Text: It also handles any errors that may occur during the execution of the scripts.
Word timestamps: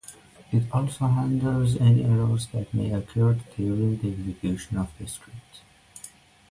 It 0.51 0.63
also 0.71 1.05
handles 1.05 1.77
any 1.77 2.03
errors 2.05 2.47
that 2.53 2.73
may 2.73 2.91
occur 2.91 3.37
during 3.55 3.97
the 3.99 4.09
execution 4.11 4.77
of 4.77 4.89
the 4.97 5.05
scripts. 5.05 5.61